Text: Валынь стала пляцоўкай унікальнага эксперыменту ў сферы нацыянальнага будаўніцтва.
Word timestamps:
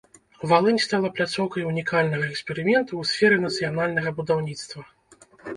Валынь 0.51 0.79
стала 0.85 1.11
пляцоўкай 1.17 1.67
унікальнага 1.73 2.25
эксперыменту 2.33 2.93
ў 3.05 3.13
сферы 3.13 3.35
нацыянальнага 3.47 4.09
будаўніцтва. 4.23 4.81